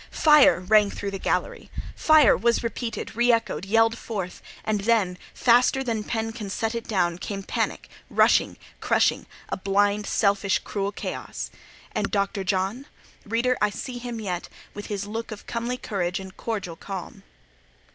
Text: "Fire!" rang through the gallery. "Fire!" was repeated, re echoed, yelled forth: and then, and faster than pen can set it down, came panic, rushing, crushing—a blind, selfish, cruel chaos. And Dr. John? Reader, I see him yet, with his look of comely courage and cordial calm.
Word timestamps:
"Fire!" 0.09 0.61
rang 0.61 0.89
through 0.89 1.11
the 1.11 1.19
gallery. 1.19 1.69
"Fire!" 1.95 2.35
was 2.35 2.63
repeated, 2.63 3.15
re 3.15 3.31
echoed, 3.31 3.65
yelled 3.65 3.95
forth: 3.95 4.41
and 4.65 4.81
then, 4.81 5.09
and 5.09 5.19
faster 5.31 5.83
than 5.83 6.03
pen 6.03 6.31
can 6.31 6.49
set 6.49 6.73
it 6.73 6.87
down, 6.87 7.19
came 7.19 7.43
panic, 7.43 7.87
rushing, 8.09 8.57
crushing—a 8.79 9.57
blind, 9.57 10.07
selfish, 10.07 10.57
cruel 10.57 10.91
chaos. 10.91 11.51
And 11.91 12.09
Dr. 12.09 12.43
John? 12.43 12.87
Reader, 13.25 13.59
I 13.61 13.69
see 13.69 13.99
him 13.99 14.19
yet, 14.19 14.49
with 14.73 14.87
his 14.87 15.05
look 15.05 15.29
of 15.31 15.45
comely 15.45 15.77
courage 15.77 16.19
and 16.19 16.35
cordial 16.35 16.75
calm. 16.75 17.21